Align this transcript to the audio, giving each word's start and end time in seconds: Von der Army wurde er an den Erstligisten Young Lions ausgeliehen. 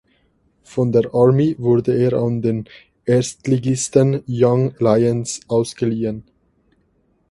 Von 0.63 0.91
der 0.91 1.13
Army 1.13 1.55
wurde 1.59 1.95
er 1.95 2.13
an 2.13 2.41
den 2.41 2.65
Erstligisten 3.05 4.23
Young 4.27 4.73
Lions 4.79 5.41
ausgeliehen. 5.47 6.23